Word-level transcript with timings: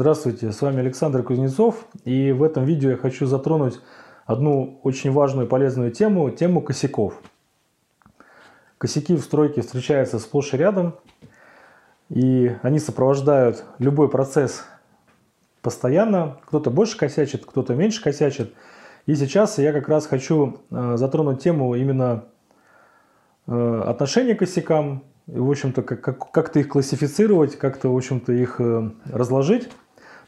Здравствуйте, 0.00 0.52
с 0.52 0.62
вами 0.62 0.78
Александр 0.78 1.24
Кузнецов, 1.24 1.84
и 2.04 2.30
в 2.30 2.44
этом 2.44 2.64
видео 2.64 2.90
я 2.90 2.96
хочу 2.96 3.26
затронуть 3.26 3.80
одну 4.26 4.78
очень 4.84 5.10
важную 5.10 5.48
и 5.48 5.50
полезную 5.50 5.90
тему, 5.90 6.30
тему 6.30 6.60
косяков. 6.60 7.20
Косяки 8.78 9.16
в 9.16 9.22
стройке 9.22 9.60
встречаются 9.60 10.20
сплошь 10.20 10.54
и 10.54 10.56
рядом, 10.56 10.94
и 12.10 12.54
они 12.62 12.78
сопровождают 12.78 13.64
любой 13.80 14.08
процесс 14.08 14.64
постоянно. 15.62 16.38
Кто-то 16.46 16.70
больше 16.70 16.96
косячит, 16.96 17.44
кто-то 17.44 17.74
меньше 17.74 18.00
косячит. 18.00 18.54
И 19.06 19.16
сейчас 19.16 19.58
я 19.58 19.72
как 19.72 19.88
раз 19.88 20.06
хочу 20.06 20.60
э, 20.70 20.94
затронуть 20.96 21.42
тему 21.42 21.74
именно 21.74 22.26
э, 23.48 23.82
отношения 23.84 24.36
к 24.36 24.38
косякам, 24.38 25.02
в 25.26 25.50
общем-то, 25.50 25.82
как, 25.82 26.00
как, 26.02 26.30
как-то 26.30 26.60
их 26.60 26.68
классифицировать, 26.68 27.58
как-то, 27.58 27.92
в 27.92 27.96
общем-то, 27.96 28.32
их 28.32 28.60
э, 28.60 28.90
разложить. 29.06 29.68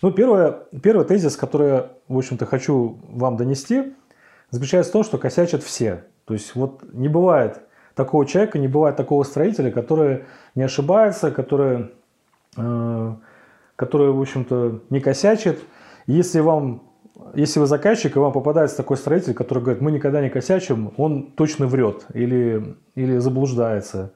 Ну, 0.02 0.12
первое, 0.12 0.60
первый 0.82 1.04
тезис, 1.04 1.36
который 1.36 1.84
в 2.08 2.16
общем-то, 2.16 2.46
хочу 2.46 2.98
вам 3.08 3.36
донести, 3.36 3.95
заключается 4.50 4.91
в 4.91 4.92
том, 4.95 5.04
что 5.04 5.18
косячат 5.18 5.62
все. 5.62 6.04
То 6.24 6.34
есть 6.34 6.54
вот 6.54 6.82
не 6.92 7.08
бывает 7.08 7.60
такого 7.95 8.24
человека, 8.24 8.58
не 8.58 8.68
бывает 8.68 8.96
такого 8.96 9.24
строителя, 9.24 9.70
который 9.70 10.24
не 10.55 10.62
ошибается, 10.62 11.30
который, 11.30 11.91
э, 12.56 13.14
который 13.77 14.12
в 14.12 14.20
общем-то, 14.20 14.80
не 14.91 15.00
косячит. 15.00 15.60
Если 16.06 16.41
вам 16.41 16.82
если 17.34 17.60
вы 17.60 17.66
заказчик, 17.66 18.16
и 18.16 18.19
вам 18.19 18.32
попадается 18.32 18.77
такой 18.77 18.96
строитель, 18.96 19.34
который 19.34 19.62
говорит, 19.62 19.82
мы 19.82 19.92
никогда 19.92 20.20
не 20.20 20.30
косячим, 20.30 20.92
он 20.96 21.30
точно 21.32 21.66
врет 21.66 22.06
или, 22.14 22.77
или 22.94 23.19
заблуждается. 23.19 24.12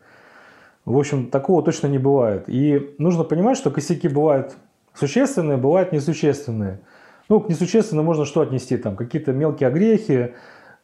В 0.84 0.98
общем, 0.98 1.30
такого 1.30 1.62
точно 1.62 1.86
не 1.86 1.98
бывает. 1.98 2.44
И 2.48 2.94
нужно 2.98 3.24
понимать, 3.24 3.56
что 3.56 3.70
косяки 3.70 4.08
бывают 4.08 4.56
существенные, 4.94 5.56
бывают 5.56 5.92
несущественные. 5.92 6.80
Ну, 7.28 7.40
к 7.40 7.48
несущественным 7.48 8.04
можно 8.04 8.24
что 8.24 8.40
отнести? 8.40 8.76
Там 8.76 8.96
какие-то 8.96 9.32
мелкие 9.32 9.68
огрехи, 9.68 10.34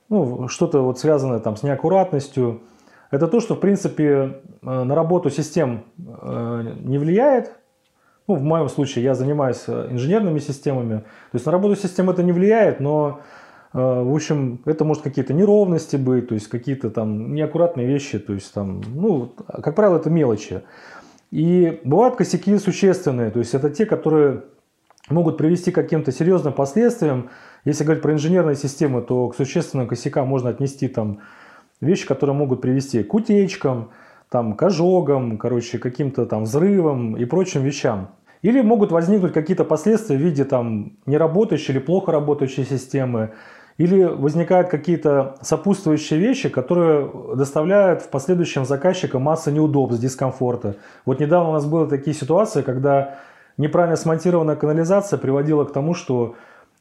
ну, 0.09 0.49
что-то 0.49 0.83
вот 0.83 0.99
связанное 0.99 1.39
там 1.39 1.57
с 1.57 1.63
неаккуратностью. 1.63 2.63
Это 3.11 3.29
то, 3.29 3.41
что, 3.41 3.55
в 3.55 3.61
принципе, 3.61 4.05
э, 4.63 4.83
на 4.85 4.95
работу 4.95 5.31
систем 5.31 5.85
э, 5.99 6.75
не 6.83 6.99
влияет. 6.99 7.53
Ну, 8.27 8.35
в 8.37 8.43
моем 8.43 8.69
случае 8.69 9.05
я 9.05 9.15
занимаюсь 9.15 9.65
э, 9.67 9.89
инженерными 9.91 10.39
системами. 10.39 10.99
То 10.99 11.35
есть 11.35 11.47
на 11.47 11.53
работу 11.53 11.77
систем 11.77 12.11
это 12.11 12.23
не 12.23 12.33
влияет, 12.33 12.81
но 12.81 13.21
в 13.73 14.13
общем, 14.13 14.61
это 14.65 14.85
может 14.85 15.05
какие-то 15.05 15.33
неровности 15.33 15.95
быть, 15.95 16.27
то 16.27 16.35
есть 16.35 16.49
какие-то 16.49 16.91
там 16.91 17.33
неаккуратные 17.33 17.87
вещи, 17.87 18.19
то 18.19 18.33
есть 18.33 18.53
там, 18.53 18.83
ну, 18.93 19.33
как 19.63 19.77
правило, 19.77 19.99
это 19.99 20.11
мелочи. 20.11 20.63
И 21.31 21.81
бывают 21.85 22.17
косяки 22.17 22.57
существенные, 22.59 23.31
то 23.31 23.39
есть 23.39 23.55
это 23.55 23.71
те, 23.71 23.87
которые 23.87 24.43
могут 25.09 25.39
привести 25.39 25.71
к 25.71 25.77
каким-то 25.77 26.13
серьезным 26.13 26.53
последствиям. 26.53 27.31
Если 27.65 27.85
говорить 27.85 28.03
про 28.03 28.13
инженерные 28.13 28.57
системы, 28.57 29.03
то 29.03 29.29
к 29.29 29.37
существенным 29.37 29.87
косякам 29.87 30.27
можно 30.27 30.51
отнести 30.51 30.89
там 30.89 31.21
вещи, 31.81 32.07
которые 32.07 32.35
могут 32.35 32.61
привести 32.61 33.03
к 33.03 33.15
утечкам, 33.15 33.91
там, 34.29 34.55
к 34.55 34.63
ожогам, 34.63 35.39
короче, 35.39 35.79
каким-то 35.79 36.27
там 36.27 36.45
взрывам 36.45 37.17
и 37.17 37.25
прочим 37.25 37.63
вещам. 37.63 38.11
Или 38.43 38.63
могут 38.63 38.91
возникнуть 38.91 39.33
какие-то 39.33 39.65
последствия 39.65 40.17
в 40.17 40.21
виде 40.21 40.45
там 40.45 40.93
неработающей 41.07 41.75
или 41.75 41.81
плохо 41.81 42.13
работающей 42.13 42.65
системы, 42.65 43.33
или 43.81 44.03
возникают 44.05 44.69
какие-то 44.69 45.37
сопутствующие 45.41 46.21
вещи, 46.21 46.51
которые 46.51 47.11
доставляют 47.35 48.03
в 48.03 48.11
последующем 48.11 48.67
заказчика 48.67 49.19
массу 49.19 49.51
неудобств, 49.51 50.03
дискомфорта. 50.03 50.77
Вот 51.07 51.19
недавно 51.19 51.49
у 51.49 51.53
нас 51.55 51.65
были 51.65 51.89
такие 51.89 52.15
ситуации, 52.15 52.61
когда 52.61 53.15
неправильно 53.57 53.97
смонтированная 53.97 54.57
канализация 54.57 55.19
приводила 55.19 55.65
к 55.65 55.73
тому, 55.73 55.95
что 55.95 56.35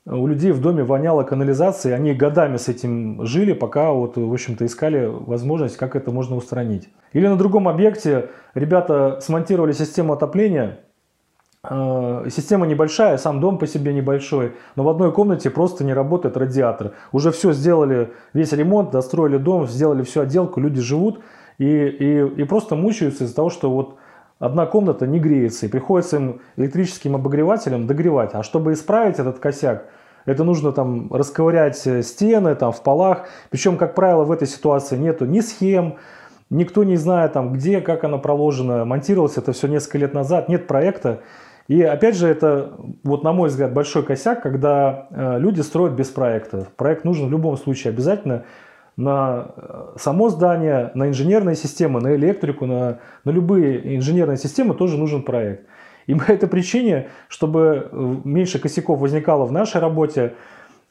у 0.06 0.28
людей 0.28 0.52
в 0.52 0.59
доме 0.59 0.83
воняло 0.83 1.23
канализацией, 1.23 1.95
они 1.95 2.14
годами 2.14 2.58
с 2.58 2.67
этим 2.67 3.25
жили, 3.25 3.53
пока 3.53 3.94
вот, 3.94 4.17
в 4.17 4.34
общем-то, 4.34 4.66
искали 4.66 5.06
возможность, 5.06 5.78
как 5.78 5.96
это 5.96 6.12
можно 6.12 6.35
устранить. 6.35 6.90
Или 7.13 7.28
на 7.28 7.38
другом 7.38 7.69
объекте 7.69 8.28
ребята 8.56 9.19
смонтировали 9.22 9.72
систему 9.72 10.12
отопления, 10.12 10.79
система 11.66 12.66
небольшая, 12.66 13.18
сам 13.18 13.42
дом 13.42 13.58
по 13.58 13.68
себе 13.68 13.94
небольшой, 13.94 14.53
но 14.75 14.84
в 14.84 14.90
одной 14.90 15.12
комнате 15.12 15.50
просто 15.50 15.84
не 15.84 15.94
работает 15.94 16.38
радиатор. 16.38 16.94
Уже 17.12 17.31
все 17.31 17.52
сделали, 17.52 18.14
весь 18.34 18.53
ремонт, 18.53 18.92
достроили 18.92 19.38
дом, 19.38 19.68
сделали 19.68 20.03
всю 20.03 20.22
отделку, 20.22 20.62
люди 20.62 20.80
живут 20.80 21.20
и, 21.58 21.66
и, 21.66 22.42
и 22.42 22.44
просто 22.46 22.75
мучаются 22.75 23.25
из-за 23.25 23.36
того, 23.36 23.50
что 23.50 23.70
вот 23.70 23.97
одна 24.40 24.66
комната 24.66 25.06
не 25.06 25.20
греется, 25.20 25.66
и 25.66 25.70
приходится 25.70 26.16
им 26.16 26.42
электрическим 26.56 27.16
обогревателем 27.16 27.88
догревать. 27.88 28.31
А 28.34 28.44
чтобы 28.44 28.72
исправить 28.72 29.20
этот 29.20 29.40
косяк, 29.40 29.86
это 30.26 30.44
нужно 30.44 30.72
там 30.72 31.12
расковырять 31.12 31.86
э, 31.88 32.03
стены 32.03 32.56
там 32.56 32.72
в 32.72 32.81
полах. 32.84 33.28
Причем, 33.50 33.78
как 33.78 33.96
правило, 33.96 34.24
в 34.24 34.31
этой 34.31 34.47
ситуации 34.47 34.96
нету 34.97 35.26
ни 35.26 35.41
схем, 35.41 35.97
никто 36.50 36.84
не 36.84 36.96
знает 36.96 37.34
там 37.34 37.52
где, 37.53 37.81
как 37.81 38.03
она 38.03 38.18
проложена. 38.18 38.86
Монтировалось 38.86 39.38
это 39.38 39.52
все 39.52 39.68
несколько 39.68 39.97
лет 39.97 40.14
назад, 40.14 40.47
нет 40.47 40.68
проекта. 40.68 41.20
И 41.69 41.84
опять 41.84 42.18
же, 42.18 42.28
это, 42.28 42.74
вот 43.03 43.24
на 43.24 43.31
мой 43.31 43.50
взгляд, 43.50 43.74
большой 43.74 44.03
косяк, 44.03 44.41
когда 44.41 45.07
э, 45.12 45.38
люди 45.38 45.62
строят 45.62 45.94
без 45.94 46.07
проекта. 46.07 46.68
Проект 46.75 47.06
нужен 47.06 47.28
в 47.28 47.31
любом 47.31 47.57
случае 47.57 47.91
обязательно 47.91 48.44
на 48.97 49.52
э, 49.56 49.85
само 49.97 50.29
здание, 50.29 50.90
на 50.96 51.09
инженерные 51.09 51.56
системы, 51.56 52.02
на 52.02 52.16
электрику, 52.16 52.66
на, 52.66 52.97
на 53.24 53.29
любые 53.29 53.97
инженерные 53.97 54.38
системы 54.38 54.74
тоже 54.74 54.97
нужен 54.97 55.22
проект. 55.22 55.68
И 56.08 56.16
по 56.19 56.31
этой 56.31 56.50
причине, 56.50 57.09
чтобы 57.28 57.88
э, 57.91 58.16
меньше 58.24 58.58
косяков 58.58 59.00
возникало 59.00 59.46
в 59.46 59.52
нашей 59.52 59.79
работе, 59.79 60.34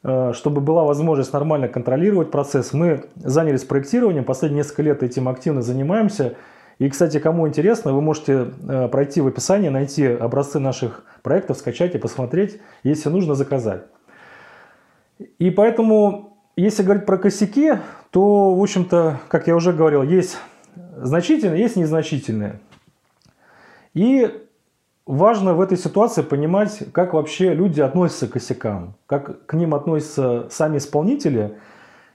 чтобы 0.00 0.61
была 0.61 0.84
возможность 0.84 1.33
нормально 1.33 1.67
контролировать 1.67 2.31
процесс, 2.31 2.72
мы 2.72 3.06
занялись 3.17 3.65
проектированием, 3.65 4.22
последние 4.22 4.59
несколько 4.59 4.83
лет 4.83 5.03
этим 5.03 5.28
активно 5.28 5.61
занимаемся– 5.61 6.34
и, 6.78 6.89
кстати, 6.89 7.19
кому 7.19 7.49
интересно, 7.49 7.93
вы 7.93 8.00
можете 8.00 8.53
э, 8.69 8.89
пройти 8.89 9.21
в 9.21 9.27
описании, 9.27 9.69
найти 9.69 10.06
образцы 10.06 10.61
наших 10.61 11.05
проектов, 11.22 11.59
скачать 11.59 11.94
и 11.94 11.99
посмотреть, 11.99 12.61
если 12.84 13.09
нужно 13.09 13.34
заказать. 13.34 13.83
И 15.38 15.50
поэтому, 15.50 16.38
если 16.56 16.84
говорить 16.84 17.05
про 17.05 17.19
косяки, 17.19 17.78
то, 18.11 18.55
в 18.55 18.62
общем-то, 18.62 19.19
как 19.28 19.49
я 19.49 19.56
уже 19.56 19.72
говорил, 19.72 20.03
есть 20.03 20.38
значительные, 20.97 21.61
есть 21.61 21.75
незначительные. 21.75 22.61
И 23.94 24.31
важно 25.05 25.55
в 25.55 25.61
этой 25.61 25.77
ситуации 25.77 26.22
понимать, 26.22 26.84
как 26.93 27.15
вообще 27.15 27.55
люди 27.55 27.81
относятся 27.81 28.28
к 28.28 28.33
косякам, 28.33 28.94
как 29.06 29.47
к 29.47 29.55
ним 29.55 29.75
относятся 29.75 30.47
сами 30.50 30.78
исполнители 30.78 31.59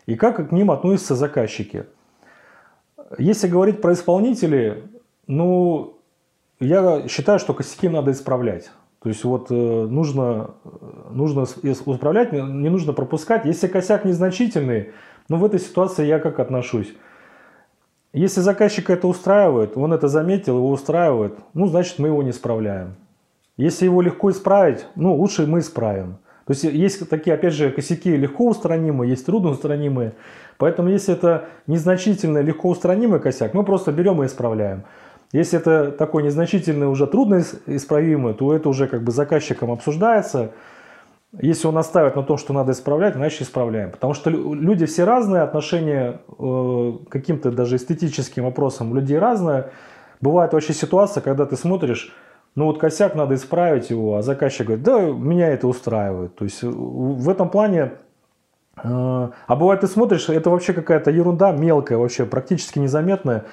и 0.05 0.15
как 0.15 0.47
к 0.47 0.51
ним 0.53 0.71
относятся 0.71 1.15
заказчики. 1.15 1.85
Если 3.17 3.47
говорить 3.47 3.81
про 3.81 3.93
исполнителей, 3.93 4.83
ну, 5.27 5.97
я 6.59 7.07
считаю, 7.07 7.39
что 7.39 7.53
косяки 7.53 7.89
надо 7.89 8.11
исправлять. 8.11 8.71
То 9.01 9.09
есть 9.09 9.23
вот 9.25 9.47
э, 9.49 9.53
нужно, 9.53 10.51
нужно 11.11 11.43
исправлять, 11.43 12.31
не 12.31 12.69
нужно 12.69 12.93
пропускать. 12.93 13.43
Если 13.45 13.67
косяк 13.67 14.05
незначительный, 14.05 14.93
ну 15.27 15.37
в 15.37 15.45
этой 15.45 15.59
ситуации 15.59 16.05
я 16.05 16.19
как 16.19 16.39
отношусь? 16.39 16.93
Если 18.13 18.39
заказчика 18.39 18.93
это 18.93 19.07
устраивает, 19.07 19.75
он 19.75 19.91
это 19.91 20.07
заметил, 20.07 20.57
его 20.57 20.69
устраивает, 20.69 21.33
ну 21.53 21.67
значит 21.67 21.99
мы 21.99 22.07
его 22.09 22.23
не 22.23 22.29
исправляем. 22.29 22.95
Если 23.57 23.85
его 23.85 24.01
легко 24.01 24.31
исправить, 24.31 24.85
ну 24.95 25.15
лучше 25.15 25.47
мы 25.47 25.59
исправим. 25.59 26.17
То 26.45 26.51
есть 26.51 26.63
есть 26.63 27.09
такие, 27.09 27.35
опять 27.35 27.53
же, 27.53 27.71
косяки 27.71 28.15
легко 28.15 28.47
устранимые, 28.47 29.11
есть 29.11 29.25
трудно 29.25 29.51
устранимые. 29.51 30.13
Поэтому 30.57 30.89
если 30.89 31.13
это 31.13 31.45
незначительный, 31.67 32.43
легко 32.43 32.69
устранимый 32.69 33.19
косяк, 33.19 33.53
мы 33.53 33.63
просто 33.63 33.91
берем 33.91 34.21
и 34.23 34.25
исправляем. 34.25 34.83
Если 35.31 35.57
это 35.57 35.91
такой 35.91 36.23
незначительный, 36.23 36.87
уже 36.87 37.07
трудно 37.07 37.43
исправимый, 37.65 38.33
то 38.33 38.53
это 38.53 38.69
уже 38.69 38.87
как 38.87 39.03
бы 39.03 39.11
заказчиком 39.11 39.71
обсуждается. 39.71 40.51
Если 41.41 41.65
он 41.65 41.75
оставит 41.79 42.15
на 42.15 42.21
том, 42.21 42.37
что 42.37 42.53
надо 42.53 42.73
исправлять, 42.73 43.15
значит 43.15 43.41
исправляем. 43.41 43.89
Потому 43.89 44.13
что 44.13 44.29
люди 44.29 44.85
все 44.85 45.05
разные, 45.05 45.41
отношение 45.41 46.19
э, 46.37 46.91
к 47.07 47.11
каким-то 47.11 47.51
даже 47.51 47.77
эстетическим 47.77 48.43
вопросам 48.43 48.93
людей 48.93 49.17
разное. 49.17 49.71
Бывает 50.21 50.53
вообще 50.53 50.73
ситуация, 50.73 51.21
когда 51.21 51.47
ты 51.47 51.55
смотришь, 51.55 52.13
ну 52.55 52.65
вот 52.65 52.79
косяк, 52.79 53.15
надо 53.15 53.35
исправить 53.35 53.89
его, 53.89 54.17
а 54.17 54.21
заказчик 54.21 54.67
говорит, 54.67 54.83
да, 54.83 55.01
меня 55.01 55.49
это 55.49 55.67
устраивает. 55.67 56.35
То 56.35 56.45
есть 56.45 56.61
в 56.61 57.29
этом 57.29 57.49
плане 57.49 57.93
а, 58.75 59.31
а 59.47 59.55
бывает, 59.55 59.81
ты 59.81 59.87
смотришь, 59.87 60.29
это 60.29 60.49
вообще 60.49 60.73
какая-то 60.73 61.11
ерунда 61.11 61.51
мелкая, 61.51 61.97
вообще 61.97 62.25
практически 62.25 62.79
незаметная. 62.79 63.45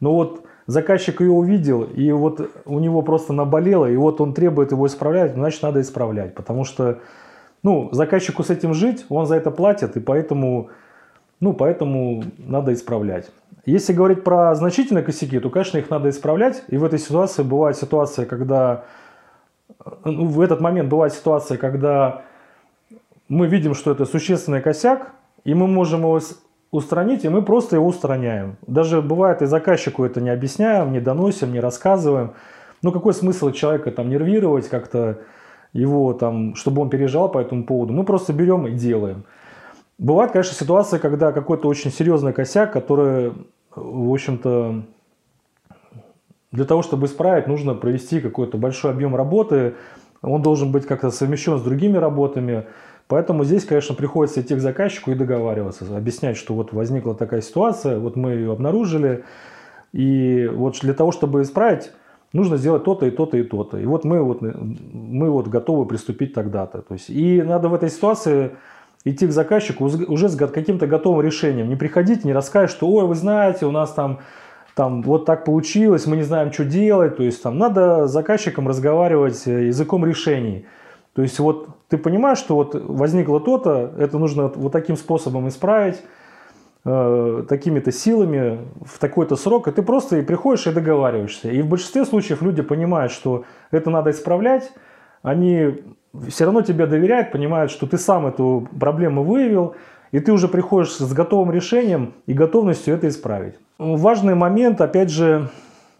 Но 0.00 0.14
вот 0.14 0.44
заказчик 0.66 1.20
ее 1.20 1.30
увидел, 1.30 1.82
и 1.82 2.10
вот 2.12 2.50
у 2.66 2.78
него 2.78 3.02
просто 3.02 3.32
наболело, 3.32 3.86
и 3.86 3.96
вот 3.96 4.20
он 4.20 4.34
требует 4.34 4.72
его 4.72 4.86
исправлять, 4.86 5.34
значит, 5.34 5.62
надо 5.62 5.80
исправлять. 5.80 6.34
Потому 6.34 6.64
что, 6.64 7.00
ну, 7.62 7.88
заказчику 7.92 8.42
с 8.42 8.50
этим 8.50 8.74
жить, 8.74 9.06
он 9.08 9.26
за 9.26 9.36
это 9.36 9.50
платит, 9.50 9.96
и 9.96 10.00
поэтому, 10.00 10.70
ну, 11.40 11.52
поэтому 11.52 12.24
надо 12.38 12.72
исправлять. 12.72 13.30
Если 13.66 13.92
говорить 13.92 14.24
про 14.24 14.54
значительные 14.54 15.02
косяки, 15.04 15.38
то, 15.40 15.50
конечно, 15.50 15.78
их 15.78 15.90
надо 15.90 16.08
исправлять. 16.08 16.62
И 16.68 16.76
в 16.76 16.84
этой 16.84 16.98
ситуации 16.98 17.42
бывает 17.42 17.76
ситуация, 17.76 18.24
когда 18.24 18.84
ну, 20.04 20.26
в 20.26 20.40
этот 20.40 20.60
момент 20.60 20.88
бывает 20.88 21.12
ситуация, 21.12 21.58
когда 21.58 22.22
мы 23.28 23.48
видим, 23.48 23.74
что 23.74 23.90
это 23.90 24.04
существенный 24.04 24.62
косяк, 24.62 25.12
и 25.44 25.54
мы 25.54 25.66
можем 25.66 26.00
его 26.00 26.20
устранить, 26.70 27.24
и 27.24 27.28
мы 27.28 27.42
просто 27.42 27.76
его 27.76 27.86
устраняем. 27.86 28.56
Даже 28.66 29.02
бывает 29.02 29.42
и 29.42 29.46
заказчику 29.46 30.04
это 30.04 30.20
не 30.20 30.30
объясняем, 30.30 30.92
не 30.92 31.00
доносим, 31.00 31.52
не 31.52 31.60
рассказываем. 31.60 32.32
Ну 32.82 32.92
какой 32.92 33.14
смысл 33.14 33.50
человека 33.50 33.90
там 33.90 34.10
нервировать 34.10 34.68
как-то, 34.68 35.18
его 35.72 36.12
там, 36.14 36.54
чтобы 36.54 36.82
он 36.82 36.90
переживал 36.90 37.30
по 37.30 37.38
этому 37.38 37.64
поводу. 37.64 37.92
Мы 37.92 38.04
просто 38.04 38.32
берем 38.32 38.66
и 38.66 38.72
делаем. 38.72 39.24
Бывает, 39.98 40.32
конечно, 40.32 40.54
ситуация, 40.54 40.98
когда 40.98 41.32
какой-то 41.32 41.68
очень 41.68 41.90
серьезный 41.90 42.32
косяк, 42.32 42.72
который, 42.72 43.32
в 43.74 44.12
общем-то, 44.12 44.82
для 46.52 46.64
того, 46.64 46.82
чтобы 46.82 47.06
исправить, 47.06 47.46
нужно 47.46 47.74
провести 47.74 48.20
какой-то 48.20 48.58
большой 48.58 48.90
объем 48.90 49.16
работы. 49.16 49.74
Он 50.22 50.42
должен 50.42 50.70
быть 50.70 50.86
как-то 50.86 51.10
совмещен 51.10 51.58
с 51.58 51.62
другими 51.62 51.96
работами. 51.96 52.66
Поэтому 53.08 53.44
здесь, 53.44 53.64
конечно, 53.64 53.94
приходится 53.94 54.40
идти 54.40 54.54
к 54.54 54.60
заказчику 54.60 55.12
и 55.12 55.14
договариваться, 55.14 55.84
объяснять, 55.96 56.36
что 56.36 56.54
вот 56.54 56.72
возникла 56.72 57.14
такая 57.14 57.40
ситуация, 57.40 57.98
вот 57.98 58.16
мы 58.16 58.32
ее 58.32 58.52
обнаружили, 58.52 59.24
и 59.92 60.50
вот 60.52 60.78
для 60.80 60.92
того, 60.92 61.12
чтобы 61.12 61.42
исправить, 61.42 61.92
нужно 62.32 62.56
сделать 62.56 62.82
то-то 62.82 63.06
и 63.06 63.10
то-то 63.10 63.36
и 63.36 63.44
то-то. 63.44 63.78
И 63.78 63.86
вот 63.86 64.04
мы 64.04 64.22
вот, 64.22 64.42
мы 64.42 65.30
вот 65.30 65.46
готовы 65.46 65.86
приступить 65.86 66.34
тогда-то. 66.34 66.82
То 66.82 66.94
есть, 66.94 67.08
и 67.08 67.40
надо 67.42 67.68
в 67.68 67.74
этой 67.74 67.90
ситуации 67.90 68.56
идти 69.06 69.26
к 69.28 69.30
заказчику 69.30 69.84
уже 69.84 70.28
с 70.28 70.36
каким-то 70.36 70.86
готовым 70.88 71.24
решением. 71.24 71.68
Не 71.68 71.76
приходить, 71.76 72.24
не 72.24 72.32
рассказывать, 72.32 72.72
что 72.72 72.88
ой, 72.88 73.06
вы 73.06 73.14
знаете, 73.14 73.64
у 73.64 73.70
нас 73.70 73.92
там, 73.92 74.18
там 74.74 75.02
вот 75.02 75.24
так 75.24 75.44
получилось, 75.44 76.06
мы 76.06 76.16
не 76.16 76.24
знаем, 76.24 76.52
что 76.52 76.64
делать. 76.64 77.16
То 77.16 77.22
есть 77.22 77.40
там 77.40 77.56
надо 77.56 78.08
с 78.08 78.10
заказчиком 78.10 78.66
разговаривать 78.66 79.46
э, 79.46 79.66
языком 79.66 80.04
решений. 80.04 80.66
То 81.14 81.22
есть 81.22 81.38
вот 81.38 81.68
ты 81.88 81.98
понимаешь, 81.98 82.38
что 82.38 82.56
вот 82.56 82.74
возникло 82.74 83.40
то-то, 83.40 83.92
это 83.96 84.18
нужно 84.18 84.48
вот 84.48 84.72
таким 84.72 84.96
способом 84.96 85.46
исправить, 85.48 86.02
э, 86.84 87.44
такими-то 87.48 87.92
силами 87.92 88.58
в 88.84 88.98
такой-то 88.98 89.36
срок, 89.36 89.68
и 89.68 89.70
ты 89.70 89.82
просто 89.82 90.16
и 90.16 90.22
приходишь 90.22 90.66
и 90.66 90.72
договариваешься. 90.72 91.48
И 91.48 91.62
в 91.62 91.68
большинстве 91.68 92.04
случаев 92.04 92.42
люди 92.42 92.62
понимают, 92.62 93.12
что 93.12 93.44
это 93.70 93.88
надо 93.90 94.10
исправлять, 94.10 94.72
они 95.22 95.84
все 96.28 96.44
равно 96.44 96.62
тебе 96.62 96.86
доверяют, 96.86 97.32
понимают, 97.32 97.70
что 97.70 97.86
ты 97.86 97.98
сам 97.98 98.26
эту 98.26 98.68
проблему 98.78 99.24
выявил, 99.24 99.74
и 100.12 100.20
ты 100.20 100.32
уже 100.32 100.48
приходишь 100.48 100.92
с 100.92 101.12
готовым 101.12 101.50
решением 101.50 102.14
и 102.26 102.32
готовностью 102.32 102.94
это 102.94 103.08
исправить. 103.08 103.54
Важный 103.78 104.34
момент, 104.34 104.80
опять 104.80 105.10
же, 105.10 105.50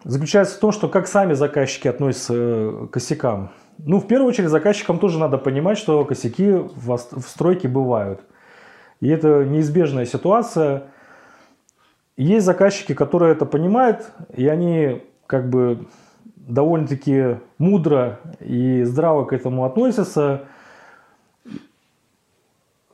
заключается 0.04 0.56
в 0.56 0.60
том, 0.60 0.72
что 0.72 0.88
как 0.88 1.06
сами 1.06 1.34
заказчики 1.34 1.88
относятся 1.88 2.88
к 2.88 2.90
косякам. 2.92 3.50
Ну, 3.78 4.00
в 4.00 4.06
первую 4.06 4.28
очередь, 4.28 4.48
заказчикам 4.48 4.98
тоже 4.98 5.18
надо 5.18 5.36
понимать, 5.36 5.76
что 5.76 6.04
косяки 6.04 6.50
в 6.50 6.98
стройке 7.26 7.68
бывают. 7.68 8.20
И 9.00 9.08
это 9.08 9.44
неизбежная 9.44 10.06
ситуация. 10.06 10.84
Есть 12.16 12.46
заказчики, 12.46 12.94
которые 12.94 13.32
это 13.32 13.44
понимают, 13.44 14.06
и 14.34 14.46
они 14.48 15.02
как 15.26 15.50
бы 15.50 15.86
довольно-таки 16.46 17.37
мудро 17.58 18.20
и 18.40 18.82
здраво 18.84 19.25
к 19.25 19.32
этому 19.32 19.64
относятся, 19.64 20.44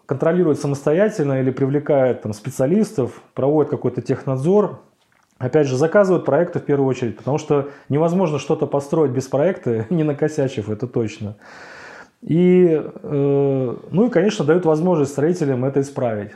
контролируют 0.07 0.59
самостоятельно 0.59 1.41
или 1.41 1.51
привлекают 1.51 2.23
там, 2.23 2.33
специалистов, 2.33 3.23
проводят 3.35 3.71
какой-то 3.71 4.03
технадзор, 4.03 4.81
Опять 5.43 5.67
же, 5.67 5.77
заказывают 5.77 6.25
проекты 6.25 6.61
в 6.61 6.63
первую 6.63 6.89
очередь, 6.89 7.17
потому 7.17 7.37
что 7.37 7.71
невозможно 7.89 8.39
что-то 8.39 8.69
построить 8.69 9.11
без 9.11 9.27
проекта, 9.27 9.87
не 9.91 10.05
накосячив, 10.05 10.71
это 10.71 10.87
точно. 10.87 11.35
И, 12.21 12.81
э, 12.81 13.77
ну 13.91 14.07
и, 14.07 14.11
конечно, 14.11 14.45
дают 14.45 14.65
возможность 14.65 15.11
строителям 15.11 15.65
это 15.65 15.81
исправить. 15.81 16.31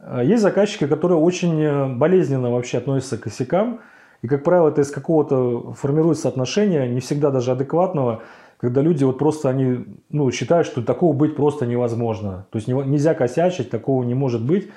А 0.00 0.24
есть 0.24 0.42
заказчики, 0.42 0.88
которые 0.88 1.18
очень 1.18 1.96
болезненно 1.96 2.50
вообще 2.50 2.78
относятся 2.78 3.16
к 3.16 3.20
косякам, 3.20 3.78
и, 4.22 4.28
как 4.28 4.44
правило, 4.44 4.68
это 4.68 4.80
из 4.80 4.90
какого-то 4.90 5.72
формируется 5.74 6.28
отношения, 6.28 6.88
не 6.88 7.00
всегда 7.00 7.30
даже 7.30 7.52
адекватного, 7.52 8.22
когда 8.58 8.80
люди 8.80 9.04
вот 9.04 9.18
просто 9.18 9.50
они 9.50 9.84
ну, 10.08 10.30
считают, 10.30 10.66
что 10.66 10.82
такого 10.82 11.12
быть 11.12 11.36
просто 11.36 11.66
невозможно. 11.66 12.46
То 12.50 12.56
есть 12.56 12.68
нельзя 12.68 13.14
косячить, 13.14 13.70
такого 13.70 14.04
не 14.04 14.14
может 14.14 14.44
быть. 14.44 14.70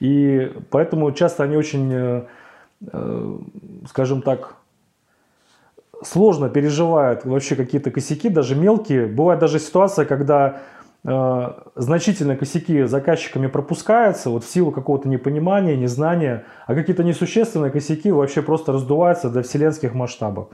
И 0.00 0.52
поэтому 0.70 1.12
часто 1.12 1.44
они 1.44 1.56
очень 1.56 1.92
э, 1.92 2.22
Э, 2.92 3.38
скажем 3.88 4.22
так, 4.22 4.56
сложно 6.02 6.48
переживают 6.48 7.26
вообще 7.26 7.56
какие-то 7.56 7.90
косяки, 7.90 8.30
даже 8.30 8.54
мелкие. 8.54 9.06
Бывает 9.06 9.40
даже 9.40 9.58
ситуация, 9.58 10.06
когда 10.06 10.62
значительные 11.02 12.36
косяки 12.36 12.82
заказчиками 12.84 13.46
пропускаются 13.46 14.30
вот 14.30 14.44
в 14.44 14.50
силу 14.50 14.70
какого-то 14.70 15.08
непонимания, 15.08 15.76
незнания, 15.76 16.44
а 16.66 16.74
какие-то 16.74 17.02
несущественные 17.02 17.70
косяки 17.70 18.10
вообще 18.10 18.42
просто 18.42 18.72
раздуваются 18.72 19.30
до 19.30 19.42
вселенских 19.42 19.94
масштабов. 19.94 20.48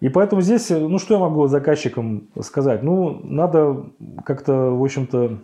И 0.00 0.08
поэтому 0.08 0.42
здесь, 0.42 0.70
ну 0.70 0.98
что 0.98 1.14
я 1.14 1.20
могу 1.20 1.46
заказчикам 1.46 2.28
сказать? 2.40 2.82
Ну, 2.82 3.20
надо 3.24 3.86
как-то, 4.24 4.70
в 4.70 4.82
общем-то, 4.82 5.38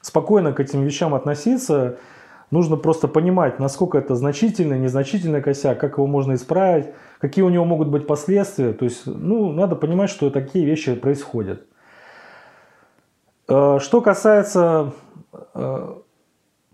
спокойно 0.00 0.52
к 0.52 0.60
этим 0.60 0.82
вещам 0.82 1.14
относиться, 1.14 1.98
Нужно 2.52 2.76
просто 2.76 3.08
понимать, 3.08 3.58
насколько 3.58 3.96
это 3.96 4.14
значительный, 4.14 4.78
незначительный 4.78 5.40
косяк, 5.40 5.80
как 5.80 5.96
его 5.96 6.06
можно 6.06 6.34
исправить, 6.34 6.88
какие 7.18 7.42
у 7.42 7.48
него 7.48 7.64
могут 7.64 7.88
быть 7.88 8.06
последствия. 8.06 8.74
То 8.74 8.84
есть, 8.84 9.06
ну, 9.06 9.50
надо 9.52 9.74
понимать, 9.74 10.10
что 10.10 10.28
такие 10.28 10.66
вещи 10.66 10.94
происходят. 10.94 11.62
Э, 13.48 13.78
что 13.80 14.00
касается 14.00 14.92
э, 15.54 15.94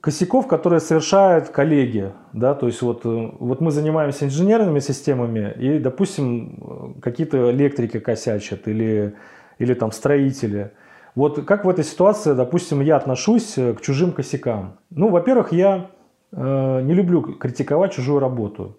косяков, 0.01 0.47
которые 0.47 0.81
совершают 0.81 1.49
коллеги, 1.49 2.13
да, 2.33 2.55
то 2.55 2.67
есть 2.67 2.83
вот, 2.83 3.05
э, 3.05 3.31
вот 3.39 3.61
мы 3.61 3.71
занимаемся 3.71 4.27
инженерными 4.27 4.81
системами, 4.81 5.55
и, 5.59 5.79
допустим, 5.79 6.97
какие-то 7.01 7.51
электрики 7.51 7.99
косячат 7.99 8.69
или, 8.69 9.15
или 9.59 9.75
там 9.75 9.93
строители– 9.93 10.73
вот 11.15 11.45
как 11.47 11.65
в 11.65 11.69
этой 11.69 11.83
ситуации, 11.83 12.33
допустим, 12.33 12.81
я 12.81 12.95
отношусь 12.95 13.55
к 13.55 13.81
чужим 13.81 14.13
косякам? 14.13 14.79
Ну, 14.91 15.09
во-первых, 15.09 15.51
я 15.51 15.91
не 16.31 16.95
люблю 16.95 17.23
критиковать 17.23 17.93
чужую 17.93 18.21
работу. 18.21 18.79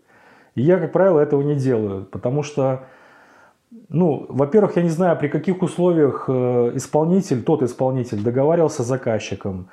И 0.56 0.62
я, 0.62 0.77
как 0.77 0.94
правило, 0.94 1.19
этого 1.19 1.41
не 1.41 1.56
делаю, 1.56 2.06
потому 2.06 2.44
что, 2.44 2.86
ну, 3.89 4.25
во-первых, 4.30 4.77
я 4.77 4.83
не 4.83 4.89
знаю, 4.89 5.18
при 5.18 5.27
каких 5.27 5.62
условиях 5.62 6.25
э, 6.27 6.71
исполнитель, 6.75 7.44
тот 7.44 7.62
исполнитель 7.62 8.21
договаривался 8.21 8.84
с 8.84 8.88
заказчиком. 8.88 9.70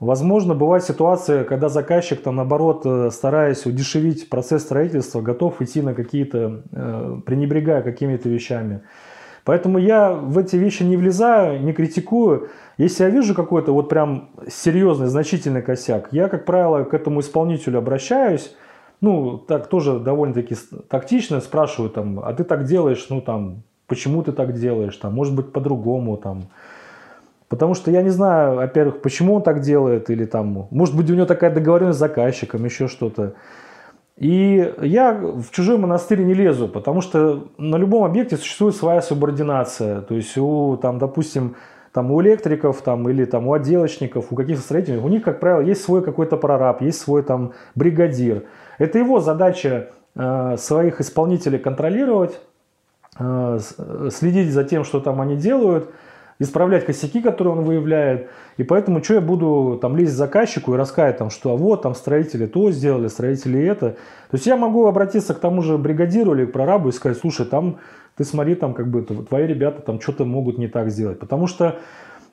Возможно, 0.00 0.54
бывает 0.54 0.84
ситуация, 0.84 1.44
когда 1.44 1.68
заказчик, 1.68 2.20
там, 2.20 2.36
наоборот, 2.36 2.82
э, 2.84 3.10
стараясь 3.10 3.64
удешевить 3.66 4.28
процесс 4.28 4.62
строительства, 4.62 5.22
готов 5.22 5.62
идти 5.62 5.80
на 5.80 5.94
какие-то, 5.94 6.62
э, 6.70 7.20
пренебрегая 7.24 7.82
какими-то 7.82 8.28
вещами. 8.28 8.82
Поэтому 9.44 9.78
я 9.78 10.12
в 10.12 10.36
эти 10.36 10.56
вещи 10.56 10.82
не 10.82 10.98
влезаю, 10.98 11.62
не 11.62 11.72
критикую. 11.72 12.50
Если 12.76 13.04
я 13.04 13.08
вижу 13.08 13.34
какой-то 13.34 13.72
вот 13.72 13.88
прям 13.88 14.28
серьезный, 14.46 15.06
значительный 15.06 15.62
косяк, 15.62 16.08
я, 16.12 16.28
как 16.28 16.44
правило, 16.44 16.84
к 16.84 16.92
этому 16.92 17.20
исполнителю 17.20 17.78
обращаюсь, 17.78 18.54
ну, 19.00 19.38
так 19.38 19.68
тоже 19.68 19.98
довольно-таки 19.98 20.56
тактично 20.88 21.40
спрашиваю 21.40 21.90
там, 21.90 22.20
а 22.20 22.32
ты 22.32 22.44
так 22.44 22.64
делаешь, 22.64 23.06
ну, 23.10 23.20
там, 23.20 23.62
почему 23.86 24.22
ты 24.22 24.32
так 24.32 24.54
делаешь, 24.54 24.96
там, 24.96 25.14
может 25.14 25.34
быть, 25.34 25.52
по-другому, 25.52 26.16
там. 26.16 26.48
Потому 27.48 27.74
что 27.74 27.90
я 27.90 28.02
не 28.02 28.10
знаю, 28.10 28.56
во-первых, 28.56 29.00
почему 29.00 29.36
он 29.36 29.42
так 29.42 29.60
делает, 29.60 30.10
или 30.10 30.26
там, 30.26 30.68
может 30.70 30.94
быть, 30.94 31.10
у 31.10 31.14
него 31.14 31.26
такая 31.26 31.52
договоренность 31.52 31.96
с 31.96 32.00
заказчиком, 32.00 32.64
еще 32.64 32.88
что-то. 32.88 33.34
И 34.18 34.74
я 34.82 35.14
в 35.14 35.50
чужой 35.52 35.78
монастырь 35.78 36.22
не 36.22 36.34
лезу, 36.34 36.68
потому 36.68 37.00
что 37.00 37.48
на 37.56 37.76
любом 37.76 38.04
объекте 38.04 38.36
существует 38.36 38.74
своя 38.74 39.00
субординация. 39.00 40.00
То 40.02 40.14
есть 40.14 40.36
у, 40.36 40.76
там, 40.76 40.98
допустим, 40.98 41.54
там, 41.92 42.10
у 42.10 42.20
электриков 42.20 42.82
там, 42.82 43.08
или 43.08 43.24
там, 43.24 43.46
у 43.46 43.52
отделочников, 43.52 44.26
у 44.30 44.34
каких-то 44.34 44.62
строителей, 44.62 44.98
у 44.98 45.08
них, 45.08 45.22
как 45.22 45.38
правило, 45.40 45.60
есть 45.60 45.82
свой 45.82 46.02
какой-то 46.02 46.36
прораб, 46.36 46.82
есть 46.82 47.00
свой 47.00 47.22
там, 47.22 47.52
бригадир. 47.76 48.44
Это 48.78 48.98
его 48.98 49.20
задача 49.20 49.90
э, 50.14 50.56
своих 50.56 51.00
исполнителей 51.00 51.58
контролировать, 51.58 52.40
э, 53.18 53.58
следить 54.10 54.52
за 54.52 54.64
тем, 54.64 54.84
что 54.84 55.00
там 55.00 55.20
они 55.20 55.36
делают– 55.36 55.90
исправлять 56.38 56.86
косяки, 56.86 57.20
которые 57.20 57.54
он 57.54 57.64
выявляет. 57.64 58.28
И 58.56 58.62
поэтому 58.62 59.02
что 59.02 59.14
я 59.14 59.20
буду 59.20 59.78
там 59.80 59.96
лезть 59.96 60.14
заказчику 60.14 60.74
и 60.74 60.76
рассказать, 60.76 61.18
там, 61.18 61.30
что 61.30 61.52
а 61.52 61.56
вот 61.56 61.82
там 61.82 61.94
строители 61.94 62.46
то 62.46 62.70
сделали, 62.70 63.08
строители 63.08 63.60
это. 63.60 63.90
То 63.90 64.34
есть 64.34 64.46
я 64.46 64.56
могу 64.56 64.86
обратиться 64.86 65.34
к 65.34 65.40
тому 65.40 65.62
же 65.62 65.78
бригадиру 65.78 66.34
или 66.34 66.46
к 66.46 66.52
прорабу 66.52 66.88
и 66.88 66.92
сказать, 66.92 67.18
слушай, 67.18 67.46
там 67.46 67.78
ты 68.16 68.24
смотри, 68.24 68.54
там 68.54 68.74
как 68.74 68.88
бы 68.88 69.02
твои 69.02 69.46
ребята 69.46 69.82
там 69.82 70.00
что-то 70.00 70.24
могут 70.24 70.58
не 70.58 70.68
так 70.68 70.90
сделать. 70.90 71.18
Потому 71.18 71.46
что 71.46 71.78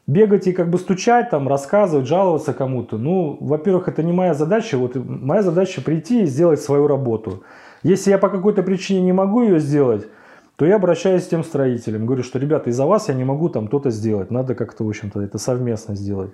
бегать 0.07 0.47
и 0.47 0.53
как 0.53 0.69
бы 0.69 0.77
стучать, 0.77 1.29
там, 1.29 1.47
рассказывать, 1.47 2.07
жаловаться 2.07 2.53
кому-то, 2.53 2.97
ну, 2.97 3.37
во-первых, 3.39 3.87
это 3.87 4.03
не 4.03 4.11
моя 4.11 4.33
задача. 4.33 4.77
Вот 4.77 4.95
моя 4.95 5.41
задача 5.41 5.81
прийти 5.81 6.23
и 6.23 6.25
сделать 6.25 6.61
свою 6.61 6.87
работу. 6.87 7.43
Если 7.83 8.11
я 8.11 8.17
по 8.17 8.29
какой-то 8.29 8.63
причине 8.63 9.01
не 9.01 9.13
могу 9.13 9.43
ее 9.43 9.59
сделать, 9.59 10.07
то 10.55 10.65
я 10.65 10.77
обращаюсь 10.77 11.25
к 11.25 11.29
тем 11.29 11.43
строителям, 11.43 12.05
говорю, 12.05 12.23
что, 12.23 12.39
ребята, 12.39 12.69
из-за 12.69 12.85
вас 12.85 13.09
я 13.09 13.13
не 13.13 13.25
могу 13.25 13.49
там 13.49 13.67
то-то 13.67 13.89
сделать, 13.89 14.31
надо 14.31 14.55
как-то, 14.55 14.85
в 14.85 14.87
общем-то, 14.87 15.21
это 15.21 15.37
совместно 15.37 15.95
сделать. 15.95 16.31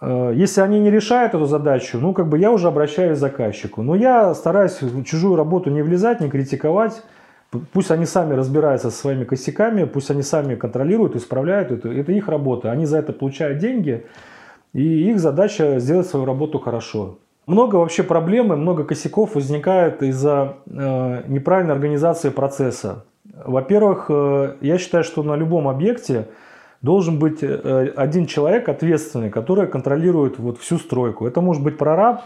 Э, 0.00 0.32
если 0.34 0.60
они 0.62 0.80
не 0.80 0.90
решают 0.90 1.34
эту 1.34 1.44
задачу, 1.44 1.98
ну, 1.98 2.14
как 2.14 2.28
бы 2.28 2.38
я 2.38 2.50
уже 2.50 2.68
обращаюсь 2.68 3.18
к 3.18 3.20
заказчику. 3.20 3.82
Но 3.82 3.94
я 3.94 4.34
стараюсь 4.34 4.80
в 4.80 5.04
чужую 5.04 5.36
работу 5.36 5.70
не 5.70 5.82
влезать, 5.82 6.20
не 6.20 6.30
критиковать. 6.30 7.02
Пусть 7.72 7.90
они 7.90 8.06
сами 8.06 8.34
разбираются 8.34 8.90
со 8.90 8.96
своими 8.96 9.24
косяками, 9.24 9.84
пусть 9.84 10.10
они 10.10 10.22
сами 10.22 10.54
контролируют, 10.54 11.16
исправляют 11.16 11.72
это. 11.72 11.88
Это 11.88 12.12
их 12.12 12.28
работа. 12.28 12.70
Они 12.70 12.86
за 12.86 12.98
это 12.98 13.12
получают 13.12 13.58
деньги, 13.58 14.06
и 14.72 15.10
их 15.10 15.18
задача 15.18 15.80
сделать 15.80 16.06
свою 16.06 16.26
работу 16.26 16.60
хорошо. 16.60 17.18
Много 17.46 17.76
вообще 17.76 18.04
проблем 18.04 18.52
и 18.52 18.56
много 18.56 18.84
косяков 18.84 19.34
возникает 19.34 20.02
из-за 20.04 20.58
э, 20.66 21.22
неправильной 21.26 21.74
организации 21.74 22.30
процесса. 22.30 23.04
Во-первых, 23.44 24.06
э, 24.08 24.54
я 24.60 24.78
считаю, 24.78 25.02
что 25.02 25.24
на 25.24 25.34
любом 25.34 25.66
объекте 25.66 26.28
должен 26.82 27.18
быть 27.18 27.42
э, 27.42 27.92
один 27.96 28.26
человек 28.26 28.68
ответственный, 28.68 29.30
который 29.30 29.66
контролирует 29.66 30.38
вот 30.38 30.58
всю 30.58 30.78
стройку. 30.78 31.26
Это 31.26 31.40
может 31.40 31.64
быть 31.64 31.76
прораб, 31.76 32.22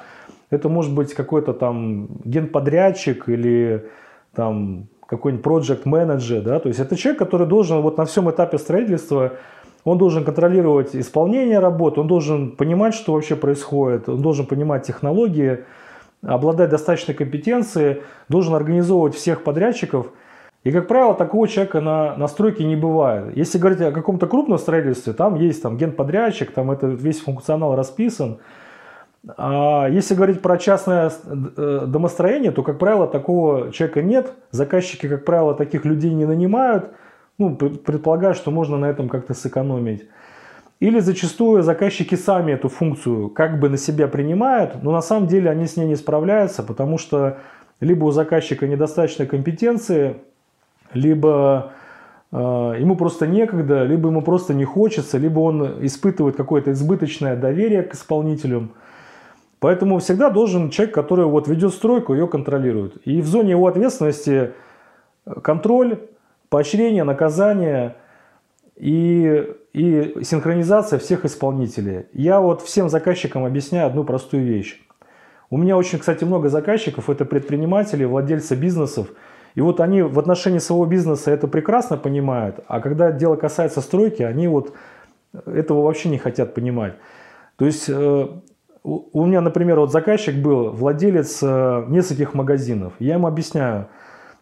это 0.51 0.69
может 0.69 0.95
быть 0.95 1.15
какой-то 1.15 1.55
там 1.55 2.09
генподрядчик 2.25 3.27
или 3.31 3.87
там 4.35 4.89
какой-нибудь 5.07 5.45
project 5.45 5.83
менеджер, 5.85 6.43
да, 6.43 6.59
то 6.59 6.69
есть 6.69 6.81
это 6.81 6.97
человек, 6.97 7.19
который 7.19 7.47
должен 7.47 7.81
вот 7.81 7.99
на 7.99 8.05
всем 8.05 8.31
этапе 8.31 8.59
строительства, 8.59 9.33
он 9.85 9.99
должен 9.99 10.25
контролировать 10.25 10.97
исполнение 10.97 11.59
работы, 11.59 12.01
он 12.01 12.07
должен 12.07 12.53
понимать, 12.53 12.95
что 12.95 13.13
вообще 13.13 13.37
происходит, 13.37 14.09
он 14.09 14.23
должен 14.23 14.47
понимать 14.47 14.87
технологии, 14.87 15.65
обладать 16.23 16.71
достаточной 16.71 17.15
компетенцией, 17.15 18.03
должен 18.29 18.55
организовывать 18.55 19.15
всех 19.15 19.45
подрядчиков– 19.45 20.07
и, 20.65 20.73
как 20.73 20.89
правило, 20.89 21.15
такого 21.15 21.47
человека 21.47 21.83
на, 21.83 22.17
на 22.17 22.27
стройке 22.27 22.65
не 22.65 22.75
бывает. 22.75 23.37
Если 23.37 23.59
говорить 23.59 23.83
о 23.83 23.93
каком-то 23.93 24.27
крупном 24.27 24.59
строительстве, 24.59 25.13
там 25.13 25.35
есть 25.35 25.63
там, 25.63 25.77
генподрядчик, 25.77 26.51
там 26.53 26.71
это 26.71 26.87
весь 26.87 27.21
функционал 27.21 27.77
расписан. 27.77 28.39
А 29.37 29.89
если 29.89 30.15
говорить 30.15 30.43
про 30.43 30.59
частное 30.59 31.11
э, 31.25 31.85
домостроение, 31.87 32.53
то, 32.53 32.63
как 32.63 32.79
правило, 32.79 33.07
такого 33.07 33.73
человека 33.73 34.03
нет. 34.03 34.33
Заказчики, 34.51 35.09
как 35.09 35.25
правило, 35.25 35.55
таких 35.55 35.85
людей 35.85 36.13
не 36.13 36.27
нанимают. 36.27 36.91
Ну, 37.39 37.57
предполагаю, 37.57 38.35
что 38.35 38.51
можно 38.51 38.77
на 38.77 38.87
этом 38.87 39.09
как-то 39.09 39.35
сэкономить. 39.35 40.07
Или 40.81 40.99
зачастую 40.99 41.63
заказчики 41.63 42.15
сами 42.15 42.53
эту 42.53 42.69
функцию 42.69 43.31
как 43.31 43.59
бы 43.59 43.69
на 43.69 43.79
себя 43.79 44.09
принимают, 44.09 44.83
но 44.83 44.93
на 44.93 45.01
самом 45.01 45.27
деле 45.29 45.49
они 45.49 45.67
с 45.67 45.77
ней 45.77 45.87
не 45.87 45.97
справляются, 45.97 46.63
потому 46.63 46.99
что 46.99 47.39
либо 47.81 48.05
у 48.05 48.11
заказчика 48.11 48.67
недостаточно 48.67 49.25
компетенции, 49.25 50.17
либо 50.93 51.73
э, 52.33 52.37
ему 52.37 52.97
просто 52.97 53.27
некогда, 53.27 53.85
либо 53.85 54.11
ему 54.11 54.21
просто 54.21 54.53
не 54.53 54.65
хочется, 54.65 55.17
либо 55.17 55.41
он 55.41 55.87
испытывает 55.87 56.37
какое-то 56.37 56.73
избыточное 56.73 57.37
доверие 57.37 57.83
к 57.83 57.95
исполнителям. 57.95 58.73
Поэтому 59.65 59.99
всегда 59.99 60.29
должен 60.29 60.69
человек, 60.69 60.95
который 60.95 61.25
вот 61.25 61.49
ведет 61.49 61.73
стройку, 61.73 62.13
ее 62.13 62.29
контролирует. 62.29 62.97
И 63.07 63.23
в 63.23 63.27
зоне 63.27 63.53
его 63.53 63.67
ответственности 63.67 64.53
контроль, 65.43 66.01
поощрение, 66.51 67.03
наказание 67.03 67.97
и, 68.77 69.55
и 69.73 70.19
синхронизация 70.23 70.99
всех 70.99 71.25
исполнителей. 71.25 72.09
Я 72.13 72.41
вот 72.41 72.61
всем 72.61 72.91
заказчикам 72.91 73.47
объясняю 73.47 73.87
одну 73.87 74.05
простую 74.05 74.45
вещь. 74.45 74.83
У 75.49 75.57
меня 75.57 75.79
очень, 75.79 75.99
кстати, 75.99 76.25
много 76.25 76.51
заказчиков, 76.51 77.09
это 77.09 77.25
предприниматели, 77.25 78.05
владельцы 78.05 78.57
бизнесов– 78.57 79.09
и 79.55 79.61
вот 79.61 79.81
они 79.81 80.03
в 80.03 80.19
отношении 80.19 80.59
своего 80.59 80.85
бизнеса 80.85 81.31
это 81.31 81.47
прекрасно 81.47 81.97
понимают, 81.97 82.59
а 82.67 82.81
когда 82.81 83.13
дело 83.13 83.37
касается 83.37 83.83
стройки, 83.83 84.21
они 84.21 84.49
вот 84.49 84.75
этого 85.47 85.83
вообще 85.83 86.09
не 86.09 86.19
хотят 86.19 86.55
понимать. 86.55 86.95
То 87.55 87.65
есть 87.65 87.89
э, 88.85 88.89
у 88.89 89.27
меня, 89.27 89.41
например, 89.41 89.81
вот 89.81 89.93
заказчик 89.93 90.37
был 90.37 90.71
владелец 90.71 91.41
э, 91.43 91.85
нескольких 91.89 92.35
магазинов. 92.35 92.93
Я 92.99 93.15
ему 93.15 93.27
объясняю, 93.27 93.89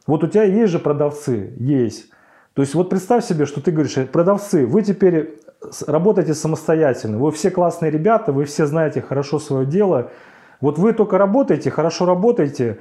вот 0.07 0.25
у 0.25 0.27
тебя 0.27 0.45
есть 0.45 0.73
же 0.73 0.79
продавцы, 0.79 1.55
есть. 1.59 2.11
То 2.55 2.63
есть 2.63 2.75
вот 2.75 2.91
представь 2.91 3.25
себе, 3.25 3.47
что 3.47 3.63
ты 3.63 3.71
говоришь, 3.71 3.97
продавцы, 4.11 4.67
вы 4.67 4.83
теперь 4.83 5.39
работаете 5.87 6.35
самостоятельно, 6.35 7.19
вы 7.19 7.31
все 7.33 7.51
классные 7.51 7.91
ребята, 7.91 8.33
вы 8.33 8.45
все 8.45 8.67
знаете 8.67 9.01
хорошо 9.01 9.39
свое 9.39 9.65
дело, 9.65 10.11
вот 10.61 10.79
вы 10.79 10.93
только 10.93 11.19
работаете, 11.19 11.71
хорошо 11.71 12.05
работаете, 12.05 12.79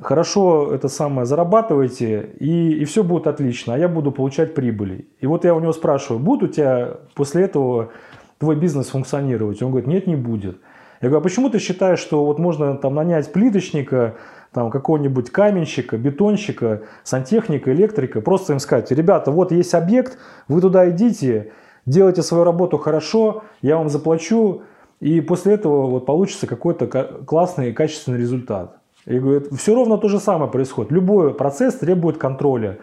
хорошо 0.00 0.72
это 0.72 0.88
самое 0.88 1.26
зарабатываете, 1.26 2.30
и, 2.38 2.72
и 2.72 2.84
все 2.84 3.02
будет 3.02 3.26
отлично, 3.26 3.74
а 3.74 3.78
я 3.78 3.88
буду 3.88 4.12
получать 4.12 4.54
прибыли. 4.54 5.08
И 5.20 5.26
вот 5.26 5.44
я 5.44 5.54
у 5.54 5.60
него 5.60 5.72
спрашиваю, 5.72 6.20
будет 6.20 6.42
у 6.42 6.46
тебя 6.48 6.98
после 7.14 7.44
этого 7.44 7.90
твой 8.38 8.56
бизнес 8.56 8.88
функционировать? 8.88 9.62
Он 9.62 9.70
говорит, 9.70 9.88
нет, 9.88 10.06
не 10.06 10.16
будет. 10.16 10.58
Я 11.00 11.08
говорю, 11.08 11.20
а 11.20 11.22
почему 11.22 11.48
ты 11.50 11.58
считаешь, 11.58 11.98
что 11.98 12.24
вот 12.24 12.38
можно 12.38 12.76
там 12.76 12.94
нанять 12.94 13.32
плиточника, 13.32 14.16
там 14.52 14.70
какого-нибудь 14.70 15.30
каменщика, 15.30 15.96
бетонщика, 15.96 16.82
сантехника, 17.04 17.72
электрика, 17.72 18.20
просто 18.20 18.52
им 18.52 18.58
сказать, 18.58 18.90
ребята, 18.90 19.30
вот 19.30 19.52
есть 19.52 19.74
объект, 19.74 20.18
вы 20.48 20.60
туда 20.60 20.90
идите, 20.90 21.52
делайте 21.86 22.22
свою 22.22 22.44
работу 22.44 22.78
хорошо, 22.78 23.44
я 23.62 23.76
вам 23.76 23.88
заплачу, 23.88 24.62
и 25.00 25.20
после 25.20 25.54
этого 25.54 25.86
вот 25.86 26.06
получится 26.06 26.46
какой-то 26.46 26.86
классный 27.26 27.70
и 27.70 27.72
качественный 27.72 28.18
результат. 28.18 28.78
Я 29.06 29.20
говорю, 29.20 29.44
все 29.56 29.74
ровно 29.74 29.96
то 29.96 30.08
же 30.08 30.18
самое 30.18 30.50
происходит. 30.50 30.92
Любой 30.92 31.32
процесс 31.32 31.74
требует 31.76 32.18
контроля. 32.18 32.78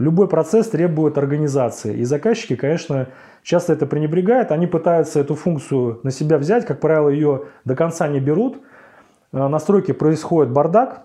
Любой 0.00 0.28
процесс 0.28 0.68
требует 0.68 1.18
организации. 1.18 1.98
И 1.98 2.04
заказчики, 2.04 2.56
конечно, 2.56 3.08
часто 3.42 3.74
это 3.74 3.86
пренебрегают. 3.86 4.50
Они 4.50 4.66
пытаются 4.66 5.20
эту 5.20 5.34
функцию 5.34 6.00
на 6.04 6.10
себя 6.10 6.38
взять. 6.38 6.64
Как 6.64 6.80
правило, 6.80 7.10
ее 7.10 7.44
до 7.66 7.76
конца 7.76 8.08
не 8.08 8.18
берут. 8.18 8.62
Э, 9.32 9.46
на 9.46 9.58
стройке 9.58 9.92
происходит 9.92 10.52
бардак. 10.52 11.02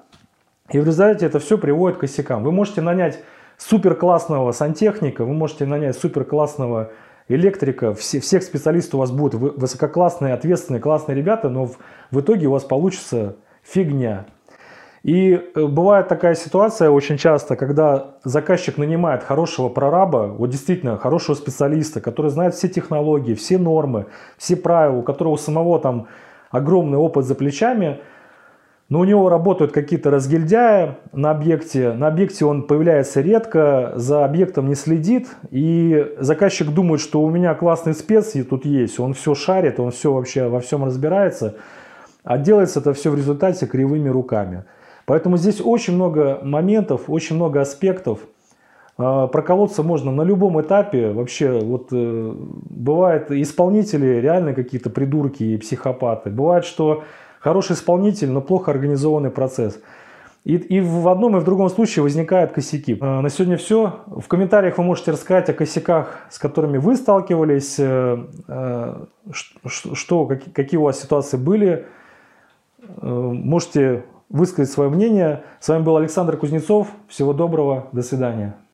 И 0.71 0.79
в 0.79 0.85
результате 0.85 1.25
это 1.25 1.39
все 1.39 1.57
приводит 1.57 1.97
к 1.97 2.01
косякам. 2.01 2.41
Вы 2.43 2.53
можете 2.53 2.79
нанять 2.79 3.19
супер 3.57 3.95
классного 3.95 4.53
сантехника, 4.53 5.25
вы 5.25 5.33
можете 5.33 5.65
нанять 5.65 5.97
супер 5.97 6.23
классного 6.23 6.91
электрика, 7.27 7.93
все, 7.93 8.21
всех 8.21 8.43
специалистов 8.43 8.95
у 8.95 8.97
вас 8.99 9.11
будут 9.11 9.57
высококлассные, 9.57 10.33
ответственные, 10.33 10.81
классные 10.81 11.15
ребята, 11.15 11.49
но 11.49 11.65
в, 11.65 11.77
в 12.11 12.21
итоге 12.21 12.47
у 12.47 12.51
вас 12.51 12.63
получится 12.63 13.35
фигня. 13.61 14.25
И 15.05 15.33
э, 15.33 15.65
бывает 15.67 16.07
такая 16.07 16.33
ситуация 16.33 16.89
очень 16.89 17.17
часто, 17.17 17.55
когда 17.55 18.15
заказчик 18.23 18.79
нанимает 18.79 19.21
хорошего 19.21 19.69
прораба, 19.69 20.33
вот 20.35 20.49
действительно 20.49 20.97
хорошего 20.97 21.35
специалиста, 21.35 22.01
который 22.01 22.31
знает 22.31 22.55
все 22.55 22.67
технологии, 22.69 23.35
все 23.35 23.59
нормы, 23.59 24.07
все 24.39 24.55
правила, 24.55 24.97
у 24.97 25.03
которого 25.03 25.35
самого 25.35 25.79
там 25.79 26.07
огромный 26.49 26.97
опыт 26.97 27.25
за 27.25 27.35
плечами, 27.35 27.99
но 28.89 29.01
у 29.01 29.03
него 29.03 29.29
работают 29.29 29.71
какие-то 29.71 30.09
разгильдяи 30.09 30.95
на 31.11 31.29
объекте, 31.29 31.93
на 31.93 32.07
объекте 32.07 32.43
он 32.45 32.63
появляется 32.63 33.21
редко, 33.21 33.93
за 33.97 34.25
объектом 34.25 34.67
не 34.67 34.75
следит, 34.75 35.27
и 35.51 36.15
заказчик 36.17 36.69
думает, 36.69 36.99
что 36.99 37.21
у 37.21 37.29
меня 37.29 37.53
классный 37.53 37.93
спец 37.93 38.33
тут 38.49 38.65
есть, 38.65 38.99
он 38.99 39.13
все 39.13 39.35
шарит, 39.35 39.79
он 39.79 39.91
все 39.91 40.11
вообще 40.11 40.47
во 40.47 40.61
всем 40.61 40.83
разбирается, 40.83 41.57
а 42.23 42.39
делается 42.39 42.79
это 42.79 42.93
все 42.93 43.11
в 43.11 43.15
результате 43.15 43.67
кривыми 43.67 44.09
руками. 44.09 44.65
Поэтому 45.05 45.37
здесь 45.37 45.61
очень 45.61 45.93
много 45.93 46.39
моментов, 46.43 47.03
очень 47.07 47.35
много 47.35 47.61
аспектов. 47.61 48.19
А, 48.97 49.27
проколоться 49.27 49.83
можно 49.83 50.11
на 50.11 50.23
любом 50.23 50.59
этапе. 50.61 51.11
Вообще, 51.11 51.59
вот 51.59 51.89
э, 51.91 52.33
бывает 52.35 53.29
исполнители 53.31 54.19
реально 54.19 54.53
какие-то 54.53 54.89
придурки 54.89 55.43
и 55.43 55.57
психопаты. 55.57 56.29
Бывает, 56.29 56.65
что 56.65 57.03
хороший 57.39 57.73
исполнитель, 57.73 58.31
но 58.31 58.41
плохо 58.41 58.71
организованный 58.71 59.29
процесс. 59.29 59.79
И, 60.43 60.55
и 60.55 60.79
в 60.79 61.07
одном 61.07 61.35
и 61.37 61.39
в 61.39 61.43
другом 61.43 61.69
случае 61.69 62.03
возникают 62.03 62.53
косяки. 62.53 62.97
А, 62.99 63.21
на 63.21 63.29
сегодня 63.29 63.57
все. 63.57 63.99
В 64.07 64.27
комментариях 64.27 64.79
вы 64.79 64.85
можете 64.85 65.11
рассказать 65.11 65.49
о 65.49 65.53
косяках, 65.53 66.25
с 66.31 66.39
которыми 66.39 66.77
вы 66.77 66.95
сталкивались, 66.95 67.75
э, 67.77 68.25
э, 68.47 69.05
что, 69.31 70.25
какие 70.53 70.79
у 70.79 70.83
вас 70.83 70.99
ситуации 70.99 71.37
были. 71.37 71.85
Можете 73.01 74.03
высказать 74.29 74.71
свое 74.71 74.89
мнение. 74.89 75.43
С 75.59 75.67
вами 75.67 75.83
был 75.83 75.97
Александр 75.97 76.37
Кузнецов. 76.37 76.87
Всего 77.07 77.33
доброго. 77.33 77.87
До 77.91 78.01
свидания. 78.01 78.55